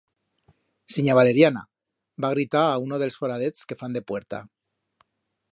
Sinya 0.93 1.17
Valeriana, 1.19 1.63
va 2.25 2.33
gritar 2.37 2.65
a 2.71 2.81
uno 2.89 3.01
d'els 3.03 3.21
foradets 3.23 3.71
que 3.73 3.81
fan 3.83 3.97
de 3.99 4.07
puerta. 4.13 4.45